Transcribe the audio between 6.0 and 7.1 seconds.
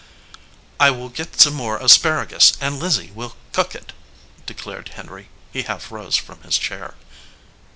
from his chair.